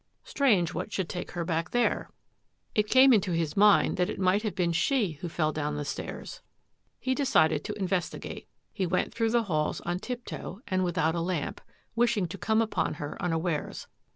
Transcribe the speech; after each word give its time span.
Strange 0.23 0.73
what 0.73 0.91
should 0.91 1.07
take 1.07 1.33
her 1.33 1.45
back 1.45 1.69
there. 1.69 2.09
It 2.73 2.85
A 2.85 2.87
NIGHT 2.87 2.89
OP 2.89 2.89
ADVENTURE 2.89 2.97
81 3.03 3.03
came 3.03 3.13
into 3.13 3.31
his 3.33 3.55
mind 3.55 3.97
that 3.97 4.09
it 4.09 4.19
might 4.19 4.41
have 4.41 4.55
been 4.55 4.71
she 4.71 5.11
who 5.11 5.29
fell 5.29 5.51
down 5.53 5.75
the 5.75 5.85
stairs. 5.85 6.41
He 6.99 7.13
decided 7.13 7.63
to 7.63 7.73
investigate. 7.77 8.47
He 8.73 8.87
went 8.87 9.13
through 9.13 9.29
the 9.29 9.43
halls 9.43 9.79
on 9.81 9.99
tiptoe 9.99 10.61
and 10.67 10.83
without 10.83 11.13
a 11.13 11.21
lamp, 11.21 11.61
wishing 11.95 12.27
to 12.29 12.37
come 12.39 12.63
upon 12.63 12.95
her 12.95 13.15
unawares. 13.21 13.85